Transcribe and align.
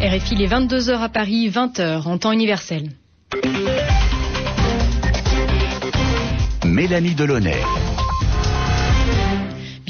RFI, 0.00 0.36
les 0.36 0.48
22h 0.48 1.00
à 1.00 1.08
Paris, 1.10 1.50
20h 1.50 2.06
en 2.06 2.18
temps 2.18 2.32
universel. 2.32 2.92
Mélanie 6.64 7.14
Delaunay. 7.14 7.60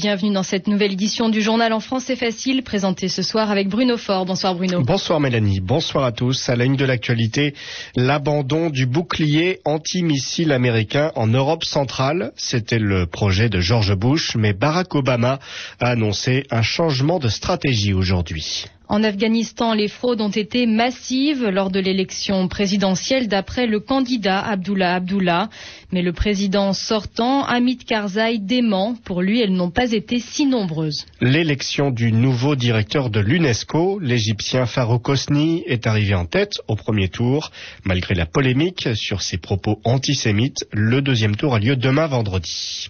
Bienvenue 0.01 0.33
dans 0.33 0.45
cette 0.45 0.69
nouvelle 0.69 0.93
édition 0.93 1.29
du 1.29 1.43
journal 1.43 1.73
en 1.73 1.81
français 1.81 2.15
facile, 2.15 2.63
présentée 2.63 3.09
ce 3.09 3.21
soir 3.23 3.51
avec 3.51 3.69
Bruno 3.69 3.97
Faure. 3.97 4.27
Bonsoir 4.27 4.55
Bruno. 4.55 4.81
Bonsoir 4.81 5.19
Mélanie, 5.19 5.59
bonsoir 5.59 6.05
à 6.05 6.13
tous. 6.13 6.49
À 6.49 6.55
la 6.55 6.67
une 6.67 6.77
de 6.77 6.85
l'actualité, 6.85 7.53
l'abandon 7.97 8.71
du 8.71 8.87
bouclier 8.87 9.59
antimissile 9.65 10.53
américain 10.53 11.11
en 11.17 11.27
Europe 11.27 11.65
centrale. 11.65 12.31
C'était 12.37 12.79
le 12.79 13.07
projet 13.07 13.49
de 13.49 13.59
George 13.59 13.97
Bush, 13.97 14.37
mais 14.37 14.53
Barack 14.53 14.95
Obama 14.95 15.41
a 15.81 15.89
annoncé 15.89 16.47
un 16.53 16.63
changement 16.63 17.19
de 17.19 17.29
stratégie 17.29 17.93
aujourd'hui. 17.93 18.67
En 18.91 19.05
Afghanistan, 19.05 19.75
les 19.75 19.89
fraudes 19.89 20.23
ont 20.23 20.31
été 20.31 20.65
massives 20.65 21.45
lors 21.47 21.71
de 21.71 21.79
l'élection 21.79 22.49
présidentielle 22.49 23.29
d'après 23.29 23.67
le 23.67 23.81
candidat 23.81 24.41
Abdullah 24.41 24.95
Abdullah. 24.95 25.51
Mais 25.93 26.01
le 26.01 26.15
président 26.15 26.73
sortant, 26.73 27.45
Hamid 27.45 27.85
Karzai, 27.85 28.39
dément. 28.39 28.95
Pour 29.05 29.21
lui, 29.21 29.41
elles 29.43 29.53
n'ont 29.53 29.71
pas 29.71 29.93
été 29.93 30.21
si 30.21 30.47
nombreuses. 30.47 31.05
L'élection 31.21 31.91
du 31.91 32.13
nouveau 32.13 32.57
directeur 32.57 33.11
de 33.11 33.21
l'UNESCO, 33.21 33.99
l'Égyptien 33.99 34.65
Farouk 34.65 35.07
Hosni, 35.07 35.65
est 35.67 35.87
arrivé 35.87 36.15
en 36.15 36.25
tête 36.25 36.55
au 36.67 36.75
premier 36.75 37.09
tour. 37.09 37.51
Malgré 37.85 38.15
la 38.15 38.25
polémique 38.25 38.89
sur 38.95 39.21
ses 39.21 39.37
propos 39.37 39.81
antisémites, 39.85 40.67
le 40.73 41.03
deuxième 41.03 41.37
tour 41.37 41.55
a 41.55 41.59
lieu 41.59 41.77
demain 41.77 42.07
vendredi. 42.07 42.89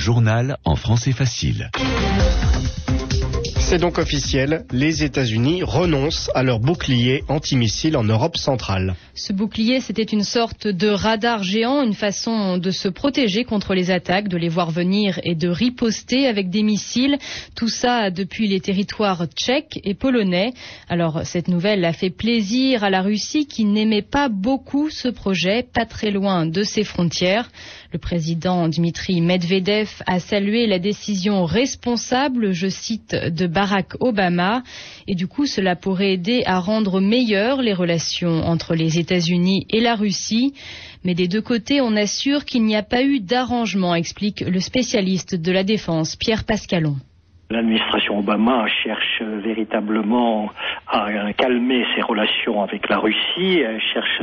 Journal 0.00 0.56
en 0.64 0.76
français 0.76 1.12
facile. 1.12 1.70
C'est 3.70 3.78
donc 3.78 3.98
officiel, 3.98 4.64
les 4.72 5.04
États-Unis 5.04 5.62
renoncent 5.62 6.28
à 6.34 6.42
leur 6.42 6.58
bouclier 6.58 7.22
antimissile 7.28 7.96
en 7.96 8.02
Europe 8.02 8.36
centrale. 8.36 8.96
Ce 9.14 9.32
bouclier, 9.32 9.80
c'était 9.80 10.02
une 10.02 10.24
sorte 10.24 10.66
de 10.66 10.88
radar 10.88 11.44
géant, 11.44 11.84
une 11.84 11.94
façon 11.94 12.58
de 12.58 12.72
se 12.72 12.88
protéger 12.88 13.44
contre 13.44 13.74
les 13.74 13.92
attaques, 13.92 14.26
de 14.26 14.36
les 14.36 14.48
voir 14.48 14.72
venir 14.72 15.20
et 15.22 15.36
de 15.36 15.48
riposter 15.48 16.26
avec 16.26 16.50
des 16.50 16.64
missiles. 16.64 17.16
Tout 17.54 17.68
ça 17.68 18.10
depuis 18.10 18.48
les 18.48 18.58
territoires 18.58 19.26
tchèques 19.26 19.78
et 19.84 19.94
polonais. 19.94 20.52
Alors, 20.88 21.20
cette 21.22 21.46
nouvelle 21.46 21.84
a 21.84 21.92
fait 21.92 22.10
plaisir 22.10 22.82
à 22.82 22.90
la 22.90 23.02
Russie 23.02 23.46
qui 23.46 23.64
n'aimait 23.66 24.02
pas 24.02 24.28
beaucoup 24.28 24.90
ce 24.90 25.06
projet, 25.06 25.62
pas 25.62 25.86
très 25.86 26.10
loin 26.10 26.44
de 26.44 26.64
ses 26.64 26.82
frontières. 26.82 27.48
Le 27.92 27.98
président 27.98 28.68
Dmitri 28.68 29.20
Medvedev 29.20 29.90
a 30.06 30.20
salué 30.20 30.68
la 30.68 30.78
décision 30.78 31.44
responsable, 31.44 32.52
je 32.52 32.68
cite, 32.68 33.16
de 33.16 33.48
Barack 33.48 33.94
Obama. 33.98 34.62
Et 35.08 35.16
du 35.16 35.26
coup, 35.26 35.46
cela 35.46 35.74
pourrait 35.74 36.12
aider 36.12 36.44
à 36.46 36.60
rendre 36.60 37.00
meilleures 37.00 37.62
les 37.62 37.74
relations 37.74 38.46
entre 38.46 38.76
les 38.76 39.00
États-Unis 39.00 39.66
et 39.70 39.80
la 39.80 39.96
Russie. 39.96 40.54
Mais 41.02 41.14
des 41.14 41.26
deux 41.26 41.42
côtés, 41.42 41.80
on 41.80 41.96
assure 41.96 42.44
qu'il 42.44 42.62
n'y 42.64 42.76
a 42.76 42.84
pas 42.84 43.02
eu 43.02 43.18
d'arrangement, 43.18 43.96
explique 43.96 44.40
le 44.40 44.60
spécialiste 44.60 45.34
de 45.34 45.50
la 45.50 45.64
défense, 45.64 46.14
Pierre 46.14 46.44
Pascalon. 46.44 46.96
L'administration 47.50 48.20
Obama 48.20 48.68
cherche 48.68 49.22
véritablement 49.22 50.50
à 50.86 51.32
calmer 51.36 51.84
ses 51.96 52.02
relations 52.02 52.62
avec 52.62 52.88
la 52.88 52.98
Russie, 52.98 53.60
elle 53.60 53.80
cherche 53.80 54.22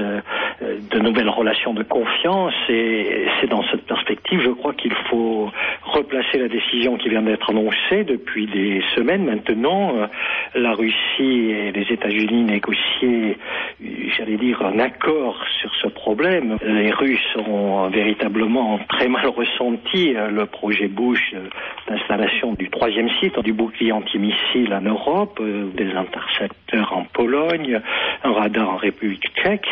de 0.62 1.00
nouvelles 1.00 1.28
relations 1.30 1.74
de 1.74 1.84
confiance 1.84 2.54
et 2.70 3.26
c'est 3.40 3.48
dans 3.48 3.64
cette 3.70 3.86
perspective, 3.86 4.42
je 4.42 4.52
crois 4.52 4.74
qu'il 4.74 4.94
faut 5.10 5.52
replacer 5.84 6.38
la 6.38 6.48
décision 6.48 6.96
qui 6.96 7.10
vient 7.10 7.22
d'être 7.22 7.50
annoncée 7.50 8.06
depuis 8.06 8.48
des 8.48 8.82
semaines 8.96 9.26
maintenant. 9.26 9.94
La 10.56 10.72
Russie 10.74 11.52
et 11.52 11.72
les 11.74 11.86
États-Unis 11.92 12.44
négociaient, 12.44 13.38
j'allais 14.18 14.38
dire, 14.38 14.62
un 14.66 14.80
accord 14.80 15.38
sur 15.60 15.74
ce 15.82 15.88
problème. 15.90 16.58
Les 16.66 16.92
Russes 16.92 17.36
ont 17.46 17.90
véritablement 17.90 18.80
très 18.88 19.10
mal 19.10 19.28
ressenti 19.28 20.14
le 20.14 20.46
projet 20.46 20.88
Bush 20.88 21.36
d'installation 21.90 22.54
du 22.54 22.70
troisième 22.70 23.10
site 23.20 23.40
du 23.40 23.54
bouclier 23.54 23.92
antimissile 23.92 24.74
en 24.74 24.82
Europe, 24.82 25.42
des 25.42 25.92
intercepteurs 25.94 26.94
en 26.94 27.04
Pologne, 27.04 27.82
un 28.24 28.34
radar 28.34 28.70
en 28.70 28.78
République 28.78 29.28
tchèque. 29.36 29.68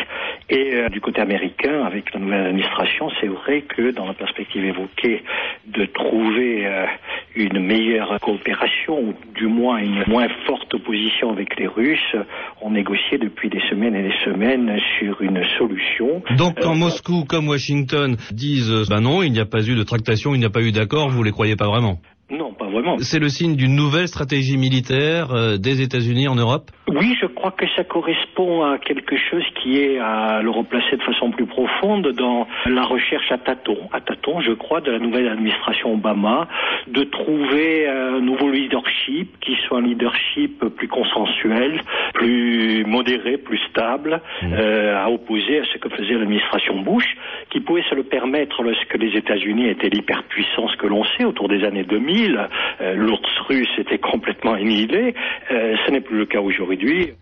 Et 0.48 0.74
euh, 0.74 0.88
du 0.88 1.00
côté 1.00 1.20
américain, 1.20 1.84
avec 1.84 2.14
la 2.14 2.20
nouvelle 2.20 2.46
administration, 2.46 3.10
c'est 3.20 3.26
vrai 3.26 3.62
que 3.62 3.90
dans 3.90 4.06
la 4.06 4.14
perspective 4.14 4.64
évoquée 4.64 5.24
de 5.66 5.86
trouver 5.86 6.66
euh, 6.66 6.86
une 7.34 7.58
meilleure 7.58 8.18
coopération, 8.20 9.00
ou 9.00 9.14
du 9.34 9.46
moins 9.46 9.78
une 9.78 10.04
moins 10.06 10.28
forte 10.46 10.72
opposition 10.74 11.32
avec 11.32 11.58
les 11.58 11.66
Russes, 11.66 12.16
on 12.60 12.70
négociait 12.70 13.18
depuis 13.18 13.48
des 13.48 13.60
semaines 13.68 13.96
et 13.96 14.02
des 14.02 14.14
semaines 14.24 14.78
sur 14.98 15.20
une 15.20 15.42
solution. 15.58 16.22
Donc 16.36 16.60
quand 16.60 16.74
euh, 16.74 16.78
Moscou 16.78 17.24
comme 17.24 17.48
Washington 17.48 18.16
disent 18.30 18.88
bah 18.88 19.00
non, 19.00 19.22
il 19.22 19.32
n'y 19.32 19.40
a 19.40 19.46
pas 19.46 19.68
eu 19.68 19.74
de 19.74 19.82
tractation, 19.82 20.34
il 20.34 20.38
n'y 20.38 20.46
a 20.46 20.50
pas 20.50 20.62
eu 20.62 20.70
d'accord, 20.70 21.08
vous 21.08 21.24
les 21.24 21.32
croyez 21.32 21.56
pas 21.56 21.66
vraiment? 21.66 21.98
Non, 22.30 22.45
pas 22.66 22.72
vraiment. 22.72 22.98
C'est 22.98 23.18
le 23.18 23.28
signe 23.28 23.56
d'une 23.56 23.74
nouvelle 23.74 24.08
stratégie 24.08 24.56
militaire 24.56 25.32
euh, 25.32 25.56
des 25.56 25.82
États-Unis 25.82 26.28
en 26.28 26.34
Europe? 26.34 26.70
Oui, 26.88 27.14
je 27.20 27.26
crois 27.26 27.50
que 27.50 27.66
ça 27.76 27.84
correspond 27.84 28.62
à 28.62 28.78
quelque 28.78 29.16
chose 29.16 29.42
qui 29.60 29.78
est 29.78 29.98
à 29.98 30.40
le 30.42 30.50
replacer 30.50 30.96
de 30.96 31.02
façon 31.02 31.30
plus 31.30 31.46
profonde 31.46 32.12
dans 32.12 32.46
la 32.66 32.84
recherche 32.84 33.30
à 33.30 33.38
tâtons. 33.38 33.88
À 33.92 34.00
tâtons, 34.00 34.40
je 34.40 34.52
crois, 34.52 34.80
de 34.80 34.90
la 34.90 34.98
nouvelle 34.98 35.28
administration 35.28 35.94
Obama, 35.94 36.48
de 36.86 37.02
trouver 37.04 37.88
un 37.88 38.20
nouveau 38.20 38.50
leadership 38.50 39.38
qui 39.40 39.55
un 39.76 39.82
leadership 39.82 40.64
plus 40.76 40.88
consensuel, 40.88 41.80
plus 42.14 42.84
modéré, 42.84 43.38
plus 43.38 43.58
stable, 43.70 44.20
mmh. 44.42 44.52
euh, 44.52 44.96
à 44.96 45.10
opposer 45.10 45.60
à 45.60 45.64
ce 45.72 45.78
que 45.78 45.88
faisait 45.88 46.14
l'administration 46.14 46.80
Bush, 46.80 47.16
qui 47.50 47.60
pouvait 47.60 47.84
se 47.88 47.94
le 47.94 48.04
permettre 48.04 48.62
lorsque 48.62 48.94
les 48.94 49.16
États-Unis 49.16 49.68
étaient 49.68 49.88
l'hyperpuissance 49.88 50.74
que 50.76 50.86
l'on 50.86 51.04
sait 51.16 51.24
autour 51.24 51.48
des 51.48 51.64
années 51.64 51.84
2000 51.84 52.48
euh, 52.80 52.94
l'ours 52.94 53.38
russe 53.48 53.68
était 53.78 53.98
complètement 53.98 54.54
annihilé. 54.54 55.14
Euh, 55.50 55.76
ce 55.86 55.90
n'est 55.90 56.00
plus 56.00 56.18
le 56.18 56.26
cas 56.26 56.40
aujourd'hui. 56.40 57.12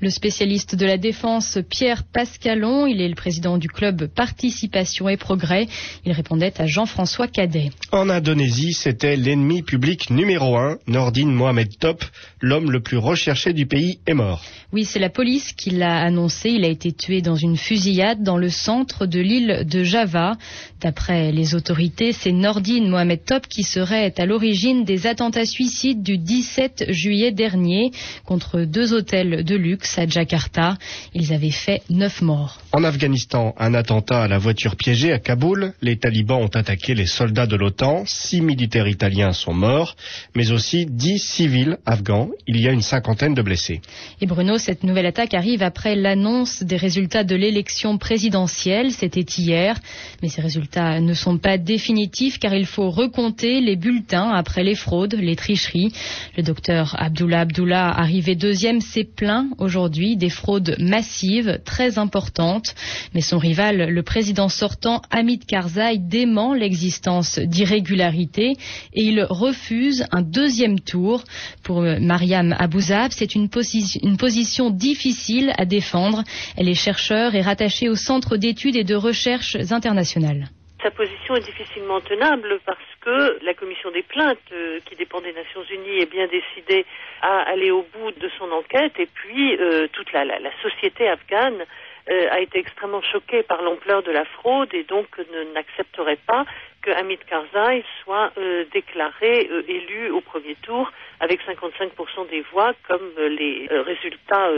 Le 0.00 0.10
spécialiste 0.10 0.74
de 0.74 0.86
la 0.86 0.98
défense 0.98 1.58
Pierre 1.68 2.04
Pascalon, 2.04 2.86
il 2.86 3.00
est 3.00 3.08
le 3.08 3.14
président 3.14 3.58
du 3.58 3.68
club 3.68 4.06
Participation 4.06 5.08
et 5.08 5.16
Progrès. 5.16 5.66
Il 6.04 6.12
répondait 6.12 6.52
à 6.60 6.66
Jean-François 6.66 7.28
Cadet. 7.28 7.70
En 7.92 8.08
Indonésie, 8.08 8.72
c'était 8.72 9.16
l'ennemi 9.16 9.62
public 9.62 10.10
numéro 10.10 10.56
un, 10.56 10.78
Nordin 10.86 11.26
Mohamed 11.26 11.78
Top, 11.78 12.04
l'homme 12.40 12.70
le 12.70 12.80
plus 12.80 12.98
recherché 12.98 13.52
du 13.52 13.66
pays, 13.66 14.00
est 14.06 14.14
mort. 14.14 14.42
Oui, 14.72 14.84
c'est 14.84 14.98
la 14.98 15.10
police 15.10 15.52
qui 15.52 15.70
l'a 15.70 16.00
annoncé. 16.00 16.50
Il 16.50 16.64
a 16.64 16.68
été 16.68 16.92
tué 16.92 17.22
dans 17.22 17.36
une 17.36 17.56
fusillade 17.56 18.22
dans 18.22 18.36
le 18.36 18.48
centre 18.48 19.06
de 19.06 19.20
l'île 19.20 19.64
de 19.64 19.84
Java. 19.84 20.36
D'après 20.80 21.32
les 21.32 21.54
autorités, 21.54 22.12
c'est 22.12 22.32
Nordin 22.32 22.88
Mohamed 22.88 23.24
Top 23.24 23.46
qui 23.46 23.62
serait 23.62 24.12
à 24.18 24.26
l'origine 24.26 24.84
des 24.84 25.06
attentats 25.06 25.46
suicides 25.46 26.02
du 26.02 26.18
17 26.18 26.86
juillet 26.88 27.32
dernier 27.32 27.92
contre 28.24 28.62
deux 28.62 28.92
hôtels 28.92 29.44
de 29.44 29.56
luxe 29.66 29.98
à 29.98 30.06
Jakarta. 30.06 30.76
Ils 31.14 31.32
avaient 31.32 31.50
fait 31.50 31.82
neuf 31.90 32.22
morts. 32.22 32.60
En 32.72 32.84
Afghanistan, 32.84 33.54
un 33.58 33.74
attentat 33.74 34.22
à 34.22 34.28
la 34.28 34.38
voiture 34.38 34.76
piégée 34.76 35.12
à 35.12 35.18
Kaboul. 35.18 35.72
Les 35.82 35.96
talibans 35.96 36.40
ont 36.42 36.54
attaqué 36.62 36.94
les 36.94 37.06
soldats 37.06 37.46
de 37.46 37.56
l'OTAN. 37.56 38.04
Six 38.06 38.40
militaires 38.40 38.88
italiens 38.88 39.32
sont 39.32 39.54
morts, 39.54 39.96
mais 40.34 40.52
aussi 40.52 40.86
dix 40.86 41.18
civils 41.18 41.78
afghans. 41.84 42.30
Il 42.46 42.60
y 42.60 42.68
a 42.68 42.72
une 42.72 42.82
cinquantaine 42.82 43.34
de 43.34 43.42
blessés. 43.42 43.80
Et 44.20 44.26
Bruno, 44.26 44.58
cette 44.58 44.84
nouvelle 44.84 45.06
attaque 45.06 45.34
arrive 45.34 45.62
après 45.62 45.94
l'annonce 45.96 46.62
des 46.62 46.76
résultats 46.76 47.24
de 47.24 47.34
l'élection 47.34 47.98
présidentielle. 47.98 48.92
C'était 48.92 49.20
hier, 49.20 49.78
mais 50.22 50.28
ces 50.28 50.42
résultats 50.42 51.00
ne 51.00 51.14
sont 51.14 51.38
pas 51.38 51.58
définitifs 51.58 52.38
car 52.38 52.54
il 52.54 52.66
faut 52.66 52.90
recompter 52.90 53.60
les 53.60 53.76
bulletins 53.76 54.30
après 54.32 54.62
les 54.62 54.74
fraudes, 54.74 55.14
les 55.14 55.36
tricheries. 55.36 55.92
Le 56.36 56.42
docteur 56.42 56.94
Abdullah 56.98 57.40
Abdullah, 57.40 57.88
arrivé 57.88 58.34
deuxième, 58.34 58.80
s'est 58.80 59.04
plaint 59.04 59.48
aujourd'hui 59.58 60.16
des 60.16 60.30
fraudes 60.30 60.76
massives, 60.78 61.60
très 61.64 61.98
importantes. 61.98 62.74
Mais 63.14 63.20
son 63.20 63.38
rival, 63.38 63.88
le 63.90 64.02
président 64.02 64.48
sortant, 64.48 65.02
Hamid 65.10 65.44
Karzai, 65.46 65.98
dément 65.98 66.54
l'existence 66.54 67.38
d'irrégularités 67.38 68.52
et 68.92 69.02
il 69.02 69.22
refuse 69.28 70.04
un 70.12 70.22
deuxième 70.22 70.80
tour. 70.80 71.24
Pour 71.62 71.82
Mariam 71.82 72.54
Abouzab, 72.58 73.10
c'est 73.12 73.34
une, 73.34 73.48
posi 73.48 73.98
une 74.02 74.16
position 74.16 74.70
difficile 74.70 75.52
à 75.58 75.64
défendre. 75.64 76.22
Elle 76.56 76.68
est 76.68 76.74
chercheur 76.74 77.34
et 77.34 77.42
rattachée 77.42 77.88
au 77.88 77.96
Centre 77.96 78.36
d'études 78.36 78.76
et 78.76 78.84
de 78.84 78.94
recherches 78.94 79.56
internationales 79.70 80.48
sa 80.86 80.90
position 80.92 81.34
est 81.34 81.44
difficilement 81.44 82.00
tenable 82.00 82.60
parce 82.64 82.78
que 83.06 83.38
la 83.44 83.54
commission 83.54 83.92
des 83.92 84.02
plaintes, 84.02 84.50
euh, 84.52 84.80
qui 84.84 84.96
dépend 84.96 85.20
des 85.20 85.32
Nations 85.32 85.62
Unies, 85.70 86.00
est 86.00 86.10
bien 86.10 86.26
décidée 86.26 86.84
à 87.22 87.42
aller 87.42 87.70
au 87.70 87.86
bout 87.94 88.10
de 88.10 88.28
son 88.36 88.50
enquête. 88.50 88.98
Et 88.98 89.06
puis 89.06 89.56
euh, 89.56 89.86
toute 89.92 90.12
la, 90.12 90.24
la, 90.24 90.40
la, 90.40 90.50
société 90.60 91.08
afghane 91.08 91.64
euh, 92.10 92.28
a 92.32 92.40
été 92.40 92.58
extrêmement 92.58 93.02
choqué 93.02 93.44
par 93.44 93.62
l'ampleur 93.62 94.02
de 94.02 94.10
la 94.10 94.24
fraude 94.24 94.74
et 94.74 94.82
donc 94.82 95.06
n'accepterait 95.54 96.18
pas 96.26 96.44
que 96.82 96.90
Hamid 96.90 97.20
Karzai 97.24 97.84
soit 98.02 98.32
déclaré 98.72 99.48
élu 99.66 100.10
au 100.10 100.20
premier 100.20 100.54
tour 100.62 100.92
avec 101.18 101.40
55% 101.42 102.28
des 102.30 102.42
voix 102.52 102.74
comme 102.86 103.10
les 103.18 103.66
résultats 103.70 104.50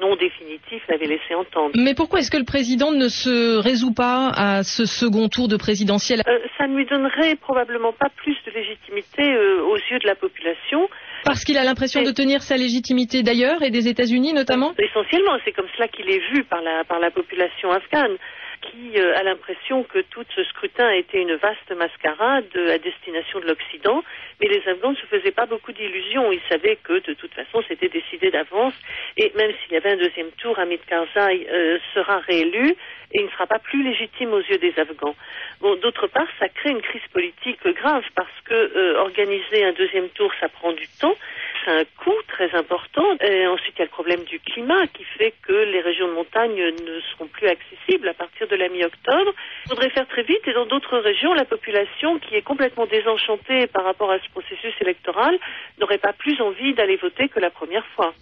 non 0.00 0.16
définitifs 0.16 0.82
l'avaient 0.88 1.06
laissé 1.06 1.34
entendre. 1.34 1.72
Mais 1.76 1.94
pourquoi 1.94 2.20
est-ce 2.20 2.30
que 2.30 2.36
le 2.36 2.44
président 2.44 2.92
ne 2.92 3.08
se 3.08 3.56
résout 3.58 3.94
pas 3.94 4.30
à 4.34 4.62
ce 4.62 4.84
second 4.84 5.28
tour 5.28 5.48
de 5.48 5.56
présidentiel 5.56 6.22
Ça 6.58 6.66
ne 6.66 6.76
lui 6.76 6.86
donnerait 6.86 7.36
probablement 7.36 7.92
pas 7.92 8.08
plus 8.16 8.36
de 8.46 8.52
légitimité 8.52 9.36
aux 9.62 9.76
yeux 9.76 9.98
de 9.98 10.06
la 10.06 10.14
population. 10.14 10.88
Parce 11.24 11.44
qu'il 11.44 11.56
a 11.56 11.64
l'impression 11.64 12.02
de 12.02 12.10
tenir 12.10 12.42
sa 12.42 12.56
légitimité 12.56 13.22
d'ailleurs 13.22 13.62
et 13.62 13.70
des 13.70 13.88
États-Unis 13.88 14.32
notamment 14.32 14.72
Essentiellement, 14.78 15.38
c'est 15.44 15.52
comme 15.52 15.68
cela 15.76 15.88
qu'il 15.88 16.10
est 16.10 16.22
vu 16.32 16.44
par 16.44 16.62
la, 16.62 16.84
par 16.84 16.98
la 16.98 17.10
population 17.10 17.70
afghane 17.70 18.16
qui 18.62 18.98
euh, 18.98 19.16
a 19.16 19.22
l'impression 19.22 19.82
que 19.82 19.98
tout 19.98 20.24
ce 20.34 20.44
scrutin 20.44 20.86
a 20.86 20.94
été 20.94 21.20
une 21.20 21.34
vaste 21.34 21.70
mascarade 21.76 22.56
à 22.56 22.78
destination 22.78 23.40
de 23.40 23.46
l'Occident, 23.46 24.02
mais 24.40 24.48
les 24.48 24.66
Afghans 24.68 24.92
ne 24.92 24.96
se 24.96 25.06
faisaient 25.06 25.32
pas 25.32 25.46
beaucoup 25.46 25.72
d'illusions. 25.72 26.32
Ils 26.32 26.40
savaient 26.48 26.76
que 26.76 26.94
de 27.00 27.14
toute 27.14 27.34
façon 27.34 27.62
c'était 27.68 27.88
décidé 27.88 28.30
d'avance, 28.30 28.74
et 29.16 29.32
même 29.36 29.52
s'il 29.52 29.72
y 29.72 29.76
avait 29.76 29.92
un 29.92 29.96
deuxième 29.96 30.30
tour, 30.32 30.58
Hamid 30.58 30.80
Karzai 30.86 31.46
euh, 31.50 31.78
sera 31.94 32.18
réélu 32.20 32.74
et 33.14 33.20
il 33.20 33.26
ne 33.26 33.30
sera 33.30 33.46
pas 33.46 33.58
plus 33.58 33.82
légitime 33.82 34.32
aux 34.32 34.40
yeux 34.40 34.58
des 34.58 34.72
Afghans. 34.78 35.14
Bon, 35.60 35.76
d'autre 35.76 36.06
part, 36.06 36.28
ça 36.38 36.48
crée 36.48 36.70
une 36.70 36.80
crise 36.80 37.06
politique 37.12 37.66
grave 37.66 38.04
parce 38.14 38.40
que 38.44 38.54
euh, 38.54 38.98
organiser 39.00 39.64
un 39.64 39.72
deuxième 39.72 40.08
tour, 40.10 40.32
ça 40.40 40.48
prend 40.48 40.72
du 40.72 40.88
temps 41.00 41.16
c'est 41.64 41.70
un 41.70 41.84
coût 42.02 42.20
très 42.28 42.54
important. 42.56 43.04
Et 43.20 43.46
ensuite, 43.46 43.74
il 43.76 43.80
y 43.80 43.82
a 43.82 43.84
le 43.84 43.90
problème 43.90 44.24
du 44.24 44.38
climat 44.40 44.86
qui 44.88 45.04
fait 45.18 45.34
que 45.42 45.52
les 45.52 45.80
régions 45.80 46.08
de 46.08 46.14
montagne 46.14 46.56
ne 46.56 47.00
seront 47.12 47.28
plus 47.28 47.48
accessibles 47.48 48.08
à 48.08 48.14
partir 48.14 48.48
de 48.48 48.56
la 48.56 48.68
mi-octobre. 48.68 49.32
Il 49.66 49.68
faudrait 49.70 49.90
faire 49.90 50.06
très 50.08 50.22
vite 50.22 50.42
et 50.46 50.52
dans 50.52 50.66
d'autres 50.66 50.98
régions, 50.98 51.34
la 51.34 51.44
population 51.44 52.18
qui 52.18 52.34
est 52.34 52.42
complètement 52.42 52.86
désenchantée 52.86 53.66
par 53.68 53.84
rapport 53.84 54.10
à 54.10 54.18
ce 54.18 54.28
processus 54.30 54.74
électoral 54.80 55.38
n'aurait 55.80 55.98
pas 55.98 56.12
plus 56.12 56.40
envie 56.40 56.74
d'aller 56.74 56.96
voter 56.96 57.28
que 57.28 57.40
la 57.40 57.50
première 57.50 57.86
fois. 57.94 58.12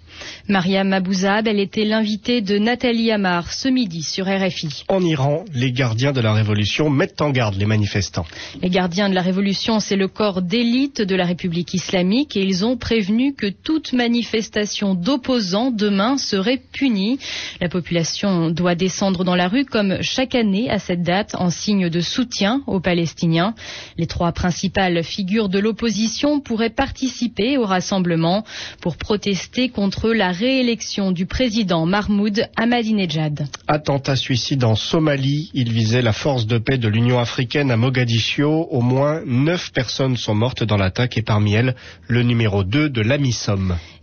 Mariam 0.49 0.93
Abouzab, 0.93 1.47
elle 1.47 1.61
était 1.61 1.85
l'invitée 1.85 2.41
de 2.41 2.59
Nathalie 2.59 3.13
Amar 3.13 3.53
ce 3.53 3.69
midi 3.69 4.03
sur 4.03 4.27
RFI. 4.27 4.85
En 4.89 5.01
Iran, 5.03 5.45
les 5.55 5.73
gardiens 5.73 6.13
de 6.13 6.21
la 6.21 6.33
révolution 6.33 6.91
mettent 6.91 7.23
en 7.23 7.31
garde 7.31 7.55
les 7.55 7.67
manifestants. 7.67 8.27
Les 8.61 8.71
gardiens 8.71 9.09
de 9.09 9.15
la 9.15 9.23
révolution, 9.23 9.81
c'est 9.81 9.97
le 9.97 10.09
corps 10.09 10.43
d'élite 10.43 11.03
de 11.03 11.17
la 11.17 11.25
République 11.25 11.75
islamique 11.75 12.37
et 12.37 12.43
ils 12.43 12.65
ont 12.65 12.77
prévenu 12.77 13.30
que 13.33 13.47
toute 13.49 13.93
manifestation 13.93 14.95
d'opposants 14.95 15.71
demain 15.71 16.19
serait 16.19 16.63
punie. 16.73 17.19
La 17.61 17.69
population 17.69 18.51
doit 18.51 18.75
descendre 18.75 19.25
dans 19.25 19.35
la 19.35 19.49
rue 19.49 19.65
comme 19.65 20.03
chaque 20.03 20.35
année 20.35 20.71
à 20.71 20.79
cette 20.79 21.03
date 21.03 21.35
en 21.39 21.51
signe 21.51 21.89
de 21.89 22.01
soutien 22.01 22.63
aux 22.67 22.81
Palestiniens. 22.81 23.55
Les 23.97 24.07
trois 24.07 24.33
principales 24.33 25.03
figures 25.03 25.49
de 25.49 25.59
l'opposition 25.59 26.41
pourraient 26.41 26.71
participer 26.71 27.59
au 27.59 27.65
rassemblement 27.65 28.45
pour 28.81 28.97
protester 28.97 29.69
contre 29.69 30.11
la 30.11 30.33
réélection 30.33 31.13
du 31.13 31.27
président 31.27 31.87
Mahmoud 31.87 32.49
Ahmadinejad. 32.57 33.47
Attentat 33.67 34.17
suicide 34.17 34.65
en 34.65 34.75
Somalie. 34.75 35.51
Il 35.55 35.73
visait 35.73 36.03
la 36.03 36.13
force 36.13 36.47
de 36.47 36.59
paix 36.59 36.79
de 36.79 36.89
l'Union 36.89 37.19
africaine 37.19 37.71
à 37.71 37.77
Mogadiscio. 37.77 38.67
Au 38.71 38.81
moins 38.81 39.23
neuf 39.27 39.73
personnes 39.73 40.17
sont 40.17 40.35
mortes 40.35 40.65
dans 40.65 40.77
l'attaque 40.77 41.17
et 41.19 41.23
parmi 41.23 41.55
elles 41.55 41.75
le 42.09 42.23
numéro 42.23 42.65
2 42.65 42.89
de 42.89 43.01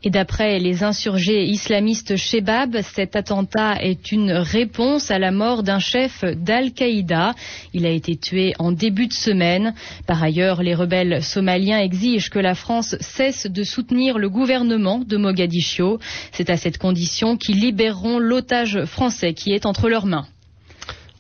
et 0.03 0.09
d'après 0.09 0.59
les 0.59 0.83
insurgés 0.83 1.45
islamistes 1.45 2.15
Shebab, 2.15 2.81
cet 2.81 3.15
attentat 3.15 3.81
est 3.81 4.11
une 4.11 4.31
réponse 4.31 5.09
à 5.09 5.17
la 5.17 5.31
mort 5.31 5.63
d'un 5.63 5.79
chef 5.79 6.23
d'Al-Qaïda. 6.23 7.33
Il 7.73 7.85
a 7.85 7.89
été 7.89 8.15
tué 8.15 8.53
en 8.59 8.71
début 8.71 9.07
de 9.07 9.13
semaine. 9.13 9.73
Par 10.05 10.21
ailleurs, 10.21 10.61
les 10.61 10.75
rebelles 10.75 11.23
somaliens 11.23 11.79
exigent 11.79 12.29
que 12.29 12.39
la 12.39 12.55
France 12.55 12.95
cesse 12.99 13.47
de 13.47 13.63
soutenir 13.63 14.19
le 14.19 14.29
gouvernement 14.29 14.99
de 14.99 15.17
Mogadiscio. 15.17 15.99
C'est 16.31 16.49
à 16.49 16.57
cette 16.57 16.77
condition 16.77 17.35
qu'ils 17.35 17.59
libéreront 17.59 18.19
l'otage 18.19 18.85
français 18.85 19.33
qui 19.33 19.51
est 19.51 19.65
entre 19.65 19.89
leurs 19.89 20.05
mains. 20.05 20.27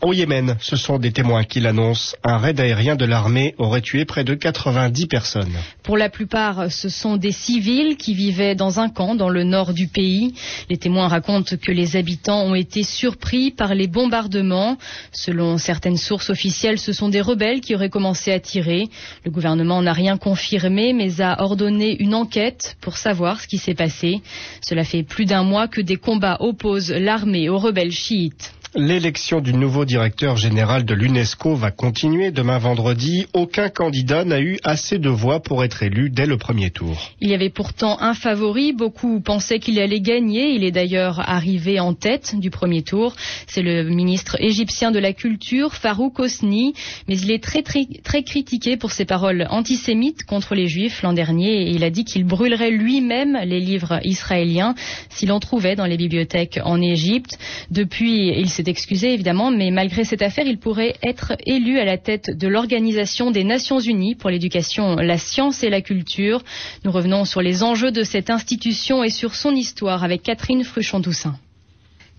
Au 0.03 0.13
Yémen, 0.13 0.57
ce 0.61 0.75
sont 0.75 0.99
des 0.99 1.11
témoins 1.11 1.43
qui 1.43 1.59
l'annoncent. 1.59 2.15
Un 2.23 2.37
raid 2.37 2.59
aérien 2.59 2.95
de 2.95 3.05
l'armée 3.05 3.55
aurait 3.57 3.81
tué 3.81 4.05
près 4.05 4.23
de 4.23 4.35
90 4.35 5.07
personnes. 5.07 5.55
Pour 5.81 5.97
la 5.97 6.09
plupart, 6.09 6.71
ce 6.71 6.87
sont 6.87 7.17
des 7.17 7.31
civils 7.31 7.97
qui 7.97 8.13
vivaient 8.13 8.53
dans 8.53 8.79
un 8.79 8.89
camp 8.89 9.15
dans 9.15 9.29
le 9.29 9.43
nord 9.43 9.73
du 9.73 9.87
pays. 9.87 10.35
Les 10.69 10.77
témoins 10.77 11.07
racontent 11.07 11.55
que 11.57 11.71
les 11.71 11.95
habitants 11.95 12.43
ont 12.43 12.53
été 12.53 12.83
surpris 12.83 13.49
par 13.49 13.73
les 13.73 13.87
bombardements. 13.87 14.77
Selon 15.11 15.57
certaines 15.57 15.97
sources 15.97 16.29
officielles, 16.29 16.77
ce 16.77 16.93
sont 16.93 17.09
des 17.09 17.21
rebelles 17.21 17.61
qui 17.61 17.73
auraient 17.73 17.89
commencé 17.89 18.31
à 18.31 18.39
tirer. 18.39 18.89
Le 19.25 19.31
gouvernement 19.31 19.81
n'a 19.81 19.93
rien 19.93 20.17
confirmé, 20.17 20.93
mais 20.93 21.21
a 21.21 21.41
ordonné 21.41 21.97
une 21.99 22.13
enquête 22.13 22.77
pour 22.81 22.97
savoir 22.97 23.41
ce 23.41 23.47
qui 23.47 23.57
s'est 23.57 23.73
passé. 23.73 24.21
Cela 24.61 24.83
fait 24.83 25.01
plus 25.01 25.25
d'un 25.25 25.43
mois 25.43 25.67
que 25.67 25.81
des 25.81 25.97
combats 25.97 26.37
opposent 26.39 26.91
l'armée 26.91 27.49
aux 27.49 27.57
rebelles 27.57 27.91
chiites. 27.91 28.53
L'élection 28.75 29.41
du 29.41 29.53
nouveau 29.53 29.85
directeur 29.87 30.37
général 30.37 30.85
de 30.85 30.93
l'UNESCO 30.93 31.55
va 31.55 31.71
continuer 31.71 32.29
demain 32.29 32.59
vendredi. 32.59 33.25
Aucun 33.33 33.69
candidat 33.69 34.25
n'a 34.25 34.39
eu 34.39 34.59
assez 34.63 34.99
de 34.99 35.09
voix 35.09 35.39
pour 35.39 35.63
être 35.63 35.81
élu 35.81 36.11
dès 36.11 36.27
le 36.27 36.37
premier 36.37 36.69
tour. 36.69 37.11
Il 37.21 37.29
y 37.29 37.33
avait 37.33 37.49
pourtant 37.49 37.99
un 38.01 38.13
favori. 38.13 38.73
Beaucoup 38.73 39.21
pensaient 39.21 39.59
qu'il 39.59 39.79
allait 39.79 40.01
gagner. 40.01 40.53
Il 40.53 40.63
est 40.63 40.71
d'ailleurs 40.71 41.27
arrivé 41.27 41.79
en 41.79 41.93
tête 41.93 42.35
du 42.37 42.51
premier 42.51 42.83
tour. 42.83 43.15
C'est 43.47 43.63
le 43.63 43.83
ministre 43.83 44.35
égyptien 44.39 44.91
de 44.91 44.99
la 44.99 45.13
Culture, 45.13 45.73
Farouk 45.73 46.19
Osni. 46.19 46.73
Mais 47.07 47.17
il 47.17 47.31
est 47.31 47.41
très, 47.41 47.63
très, 47.63 47.87
très 48.03 48.23
critiqué 48.23 48.77
pour 48.77 48.91
ses 48.91 49.05
paroles 49.05 49.47
antisémites 49.49 50.25
contre 50.25 50.53
les 50.53 50.67
Juifs 50.67 51.01
l'an 51.01 51.13
dernier. 51.13 51.61
Et 51.63 51.69
il 51.71 51.83
a 51.83 51.89
dit 51.89 52.03
qu'il 52.03 52.25
brûlerait 52.25 52.71
lui-même 52.71 53.39
les 53.45 53.61
livres 53.61 53.99
israéliens 54.03 54.75
s'il 55.09 55.31
en 55.31 55.39
trouvait 55.39 55.77
dans 55.77 55.85
les 55.85 55.97
bibliothèques 55.97 56.59
en 56.63 56.81
Égypte. 56.81 57.39
Depuis, 57.71 58.37
il 58.37 58.49
s'est 58.49 58.65
excusé 58.67 59.13
évidemment, 59.13 59.49
mais 59.49 59.71
malgré 59.77 60.05
cette 60.05 60.23
affaire, 60.23 60.47
il 60.47 60.57
pourrait 60.57 60.95
être 61.03 61.33
élu 61.45 61.77
à 61.77 61.85
la 61.85 61.99
tête 61.99 62.35
de 62.35 62.47
l'Organisation 62.47 63.29
des 63.29 63.43
Nations 63.43 63.79
Unies 63.79 64.15
pour 64.15 64.31
l'éducation, 64.31 64.95
la 64.95 65.19
science 65.19 65.63
et 65.63 65.69
la 65.69 65.81
culture. 65.81 66.41
Nous 66.83 66.91
revenons 66.91 67.25
sur 67.25 67.43
les 67.43 67.61
enjeux 67.61 67.91
de 67.91 68.01
cette 68.01 68.31
institution 68.31 69.03
et 69.03 69.11
sur 69.11 69.35
son 69.35 69.53
histoire 69.53 70.03
avec 70.03 70.23
Catherine 70.23 70.63
Fruchon-Toussaint. 70.63 71.35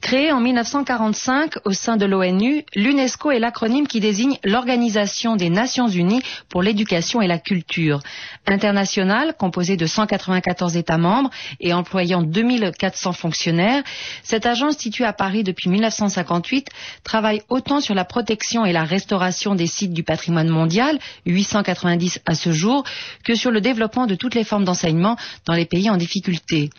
Créée 0.00 0.30
en 0.30 0.40
1945 0.40 1.54
au 1.64 1.72
sein 1.72 1.96
de 1.96 2.06
l'ONU, 2.06 2.64
l'UNESCO 2.76 3.32
est 3.32 3.40
l'acronyme 3.40 3.88
qui 3.88 3.98
désigne 3.98 4.38
l'Organisation 4.44 5.34
des 5.34 5.50
Nations 5.50 5.88
Unies 5.88 6.22
pour 6.48 6.62
l'éducation 6.62 7.20
et 7.20 7.26
la 7.26 7.38
culture. 7.38 8.00
Internationale, 8.46 9.34
composée 9.36 9.76
de 9.76 9.86
194 9.86 10.76
États 10.76 10.98
membres 10.98 11.30
et 11.60 11.74
employant 11.74 12.22
2400 12.22 13.12
fonctionnaires, 13.12 13.82
cette 14.22 14.46
agence 14.46 14.76
située 14.76 15.04
à 15.04 15.12
Paris 15.12 15.42
depuis 15.42 15.68
1958 15.68 16.68
travaille 17.02 17.42
autant 17.48 17.80
sur 17.80 17.94
la 17.94 18.04
protection 18.04 18.64
et 18.64 18.72
la 18.72 18.84
restauration 18.84 19.56
des 19.56 19.66
sites 19.66 19.92
du 19.92 20.04
patrimoine 20.04 20.48
mondial, 20.48 20.98
890 21.26 22.20
à 22.24 22.34
ce 22.36 22.52
jour, 22.52 22.84
que 23.24 23.34
sur 23.34 23.50
le 23.50 23.60
développement 23.60 24.06
de 24.06 24.14
toutes 24.14 24.36
les 24.36 24.44
formes 24.44 24.64
d'enseignement 24.64 25.16
dans 25.44 25.54
les 25.54 25.66
pays 25.66 25.90
en 25.90 25.96
difficulté. 25.96 26.70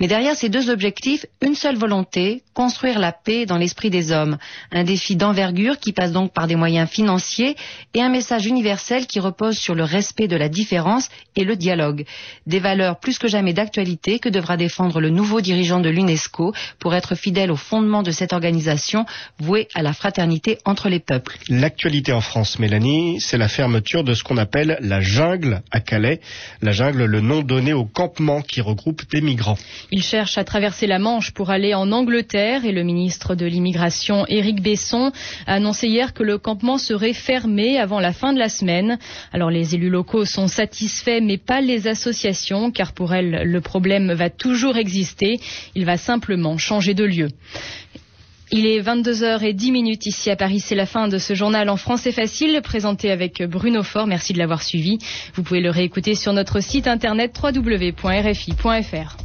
Mais 0.00 0.08
derrière 0.08 0.34
ces 0.34 0.48
deux 0.48 0.70
objectifs, 0.70 1.24
une 1.40 1.54
seule 1.54 1.76
volonté, 1.76 2.42
construire 2.64 2.98
la 2.98 3.12
paix 3.12 3.44
dans 3.44 3.58
l'esprit 3.58 3.90
des 3.90 4.10
hommes. 4.10 4.38
Un 4.72 4.84
défi 4.84 5.16
d'envergure 5.16 5.78
qui 5.78 5.92
passe 5.92 6.12
donc 6.12 6.32
par 6.32 6.46
des 6.46 6.56
moyens 6.56 6.88
financiers 6.88 7.56
et 7.92 8.00
un 8.00 8.08
message 8.08 8.46
universel 8.46 9.06
qui 9.06 9.20
repose 9.20 9.58
sur 9.58 9.74
le 9.74 9.84
respect 9.84 10.28
de 10.28 10.36
la 10.36 10.48
différence 10.48 11.10
et 11.36 11.44
le 11.44 11.56
dialogue. 11.56 12.06
Des 12.46 12.60
valeurs 12.60 12.98
plus 13.00 13.18
que 13.18 13.28
jamais 13.28 13.52
d'actualité 13.52 14.18
que 14.18 14.30
devra 14.30 14.56
défendre 14.56 14.98
le 14.98 15.10
nouveau 15.10 15.42
dirigeant 15.42 15.78
de 15.78 15.90
l'UNESCO 15.90 16.54
pour 16.78 16.94
être 16.94 17.14
fidèle 17.14 17.50
au 17.50 17.56
fondement 17.56 18.02
de 18.02 18.10
cette 18.10 18.32
organisation 18.32 19.04
vouée 19.38 19.68
à 19.74 19.82
la 19.82 19.92
fraternité 19.92 20.56
entre 20.64 20.88
les 20.88 21.00
peuples. 21.00 21.36
L'actualité 21.50 22.14
en 22.14 22.22
France, 22.22 22.58
Mélanie, 22.58 23.20
c'est 23.20 23.36
la 23.36 23.48
fermeture 23.48 24.04
de 24.04 24.14
ce 24.14 24.24
qu'on 24.24 24.38
appelle 24.38 24.78
la 24.80 25.02
jungle 25.02 25.60
à 25.70 25.80
Calais. 25.80 26.22
La 26.62 26.72
jungle, 26.72 27.04
le 27.04 27.20
nom 27.20 27.42
donné 27.42 27.74
au 27.74 27.84
campement 27.84 28.40
qui 28.40 28.62
regroupe 28.62 29.02
des 29.10 29.20
migrants. 29.20 29.58
Ils 29.90 30.02
cherchent 30.02 30.38
à 30.38 30.44
traverser 30.44 30.86
la 30.86 30.98
Manche 30.98 31.32
pour 31.32 31.50
aller 31.50 31.74
en 31.74 31.92
Angleterre 31.92 32.53
et 32.62 32.72
le 32.72 32.84
ministre 32.84 33.34
de 33.34 33.46
l'immigration 33.46 34.26
Éric 34.28 34.62
Besson 34.62 35.10
a 35.46 35.54
annoncé 35.54 35.88
hier 35.88 36.14
que 36.14 36.22
le 36.22 36.38
campement 36.38 36.78
serait 36.78 37.12
fermé 37.12 37.78
avant 37.78 37.98
la 38.00 38.12
fin 38.12 38.32
de 38.32 38.38
la 38.38 38.48
semaine. 38.48 38.98
Alors 39.32 39.50
les 39.50 39.74
élus 39.74 39.90
locaux 39.90 40.24
sont 40.24 40.46
satisfaits 40.46 41.20
mais 41.22 41.38
pas 41.38 41.60
les 41.60 41.88
associations 41.88 42.70
car 42.70 42.92
pour 42.92 43.14
elles 43.14 43.42
le 43.44 43.60
problème 43.60 44.12
va 44.12 44.30
toujours 44.30 44.76
exister. 44.76 45.40
Il 45.74 45.84
va 45.84 45.96
simplement 45.96 46.58
changer 46.58 46.94
de 46.94 47.04
lieu. 47.04 47.28
Il 48.52 48.66
est 48.66 48.80
22h10 48.80 50.06
ici 50.06 50.30
à 50.30 50.36
Paris. 50.36 50.60
C'est 50.60 50.74
la 50.74 50.86
fin 50.86 51.08
de 51.08 51.18
ce 51.18 51.34
journal 51.34 51.68
en 51.68 51.76
français 51.76 52.12
facile 52.12 52.60
présenté 52.62 53.10
avec 53.10 53.42
Bruno 53.42 53.82
Faure. 53.82 54.06
Merci 54.06 54.32
de 54.32 54.38
l'avoir 54.38 54.62
suivi. 54.62 54.98
Vous 55.34 55.42
pouvez 55.42 55.60
le 55.60 55.70
réécouter 55.70 56.14
sur 56.14 56.32
notre 56.32 56.60
site 56.60 56.86
internet 56.86 57.34
www.rfi.fr. 57.42 59.23